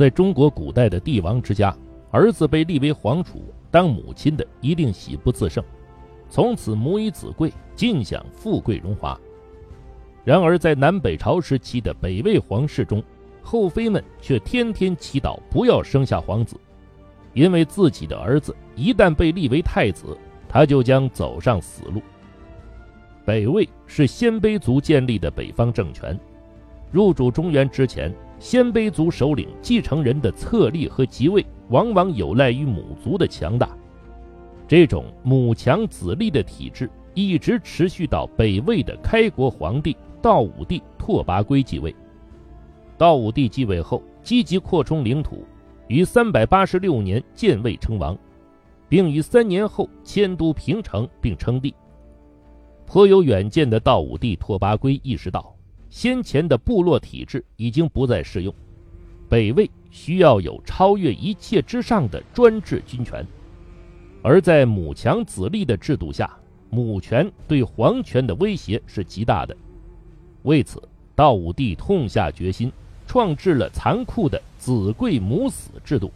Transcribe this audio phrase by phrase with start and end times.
[0.00, 1.76] 在中国古代的帝王之家，
[2.10, 5.62] 儿子被立为皇储当母亲的，一定喜不自胜，
[6.30, 9.20] 从此母以子贵，尽享富贵荣华。
[10.24, 13.04] 然而，在南北朝时期的北魏皇室中，
[13.42, 16.56] 后妃们却天天祈祷不要生下皇子，
[17.34, 20.16] 因为自己的儿子一旦被立为太子，
[20.48, 22.00] 他就将走上死路。
[23.26, 26.18] 北魏是鲜卑族建立的北方政权，
[26.90, 28.10] 入主中原之前，
[28.40, 33.68] 鲜卑族首领继承人的册立和即位，往往有赖于母族的强大。
[34.66, 41.94] 这种母强子立的体制一直持续到北魏的开国皇帝道武帝拓跋圭继位。
[42.96, 45.44] 道武帝继位后，积极扩充领土，
[45.88, 48.16] 于三百八十六年建魏称王，
[48.88, 51.74] 并于三年后迁都平城并称帝。
[52.86, 55.54] 颇有远见的道武帝拓跋圭意识到，
[55.90, 58.54] 先前的部落体制已经不再适用，
[59.28, 63.26] 北魏需要有超越一切之上的专制军权。
[64.22, 66.34] 而在母强子立的制度下，
[66.70, 69.54] 母权对皇权的威胁是极大的。
[70.44, 70.82] 为此，
[71.14, 72.72] 道武帝痛下决心，
[73.06, 76.10] 创制了残酷的子贵母死制度。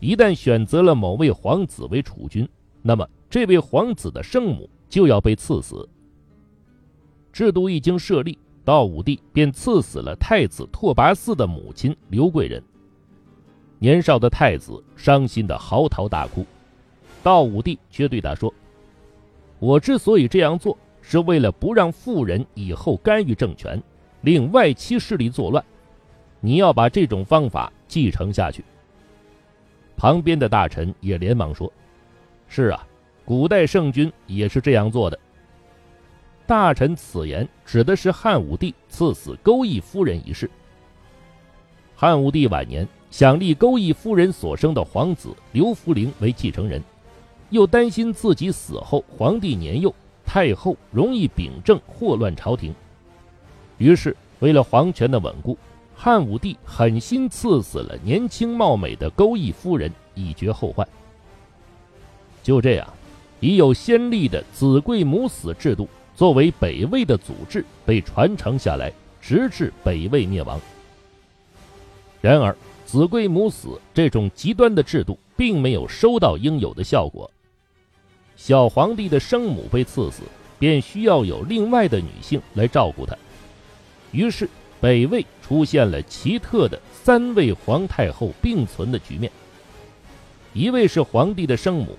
[0.00, 2.48] 一旦选择了某位皇子为储君，
[2.80, 4.68] 那么这位皇子的生母。
[4.92, 5.88] 就要被赐死。
[7.32, 12.62] 制度一经设立，道武帝便赐死了太子拓跋嗣的母亲刘贵人。
[13.78, 16.46] 年少的太子伤心的嚎啕大哭，
[17.22, 18.52] 道武帝却对他说
[19.58, 23.82] ：“我之所以这样做，是为了不让妇人以后干预政权，
[24.20, 25.64] 令外戚势力作乱。
[26.40, 28.64] 你要把这种方法继承下去。”
[29.96, 31.72] 旁边的大臣也连忙说
[32.48, 32.86] ：“是啊。”
[33.24, 35.16] 古代圣君也是这样做的。
[36.52, 40.50] 大臣此言指的是汉武帝赐死钩弋夫人一事。
[41.96, 46.82] 汉武帝晚年想立钩弋夫人所生的皇子刘弗陵为继承人，
[47.48, 49.94] 又担心自己死后皇帝年幼，
[50.26, 52.74] 太后容易秉政祸乱朝廷，
[53.78, 55.56] 于是为了皇权的稳固，
[55.96, 60.86] 汉武帝狠心赐死了年轻貌美的钩弋夫人，以绝后患。
[62.42, 62.86] 就这样。
[63.40, 65.88] 已有先例的子贵母死制度
[66.22, 70.60] 作为北魏的祖制被传承下来，直至北魏灭亡。
[72.20, 72.56] 然而，
[72.86, 77.28] 子贵母死这种极端的制度并没有收到应有的效果。
[78.36, 80.22] 小皇帝的生母被赐死，
[80.60, 83.18] 便需要有另外的女性来照顾他。
[84.12, 84.48] 于是，
[84.80, 89.28] 北魏出现了奇特的三位皇太后并存的局面：
[90.52, 91.98] 一位是皇帝的生母。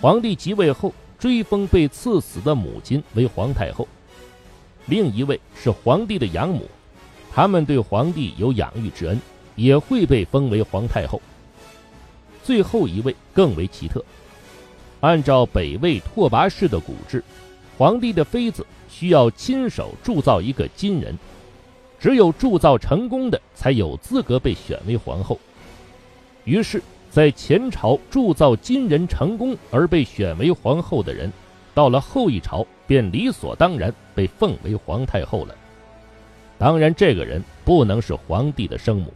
[0.00, 3.86] 皇帝即位后，追封被赐死的母亲为皇太后；
[4.86, 6.66] 另一位是皇帝的养母，
[7.30, 9.20] 他们对皇帝有养育之恩，
[9.54, 11.20] 也会被封为皇太后。
[12.42, 14.02] 最后一位更为奇特，
[15.00, 17.22] 按照北魏拓跋氏的古制，
[17.76, 21.18] 皇帝的妃子需要亲手铸造一个金人，
[21.98, 25.38] 只有铸造成功的才有资格被选为皇后。
[26.44, 26.82] 于是。
[27.10, 31.30] 在前朝铸造金人成功而被选为皇后的人，
[31.74, 35.54] 到了后一朝便理所当然被奉为皇太后了。
[36.56, 39.12] 当然，这个人不能是皇帝的生母。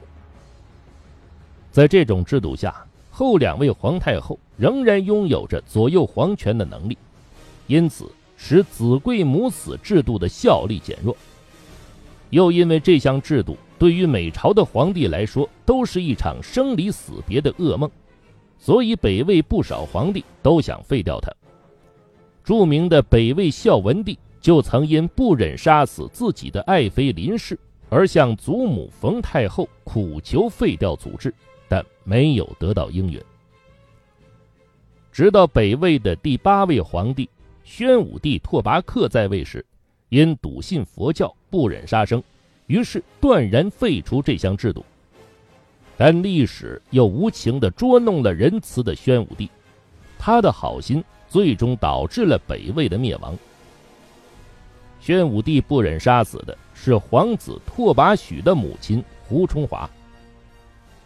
[1.71, 6.99] 在这种制度下，后两位皇太后仍然拥有着左右皇权的能力，
[7.69, 11.16] 因此使子贵母死制度的效力减弱。
[12.31, 13.56] 又因为这项制度。
[13.78, 17.90] 对于每朝的皇帝来说，都是一场生离死别的噩梦，
[18.58, 21.30] 所以北魏不少皇帝都想废掉他。
[22.44, 27.58] 著名的北魏孝文帝就曾因不忍杀死自己的爱妃林氏，
[27.88, 31.34] 而向祖母冯太后苦求废掉祖制，
[31.68, 33.20] 但没有得到应允。
[35.10, 37.28] 直到北魏的第八位皇帝
[37.64, 39.64] 宣武帝拓跋克在位时，
[40.10, 42.22] 因笃信佛教，不忍杀生。
[42.66, 44.84] 于是断然废除这项制度，
[45.97, 49.50] 但历史又无情地捉弄了仁慈的宣武帝，
[50.18, 53.36] 他的好心最终导致了北魏的灭亡。
[55.00, 59.89] 宣武帝不忍杀死的是皇子拓跋许的母亲胡重华。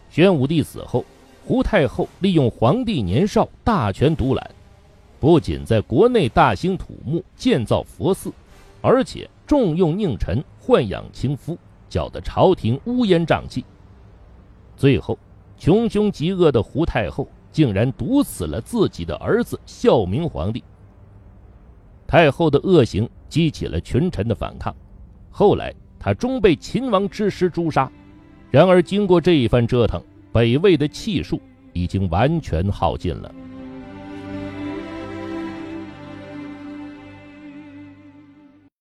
[0.09, 1.05] 宣武帝死后，
[1.45, 4.51] 胡太后利用皇帝年少大权独揽，
[5.19, 8.33] 不仅在国内大兴土木建造佛寺，
[8.81, 10.45] 而且重用佞臣。
[10.61, 11.57] 豢养情夫，
[11.89, 13.65] 搅得朝廷乌烟瘴气。
[14.77, 15.19] 最后，
[15.57, 20.63] 穷凶极恶的胡太后竟然毒死了自己的儿子孝明皇帝。
[22.07, 24.77] 太后的恶行激起了群臣的反抗，
[25.31, 27.91] 后来她终被秦王之师诛杀。
[28.51, 31.41] 然而，经过这一番折腾，北魏的气数
[31.73, 33.35] 已经完全耗尽了。